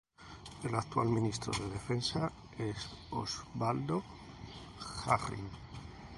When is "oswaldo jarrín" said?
3.11-5.47